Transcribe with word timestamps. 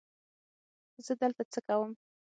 زه 1.05 1.13
دلته 1.21 1.43
څه 1.53 1.59
کوم؟ 1.67 1.91